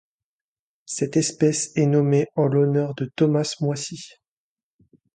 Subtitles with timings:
[0.87, 4.03] Cette espèce est nommée en l'honneur de Thomas Moisi.